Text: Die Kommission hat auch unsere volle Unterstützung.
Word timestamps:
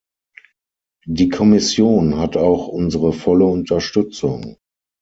Die 1.05 1.29
Kommission 1.29 2.17
hat 2.17 2.35
auch 2.35 2.65
unsere 2.67 3.13
volle 3.13 3.45
Unterstützung. 3.45 4.57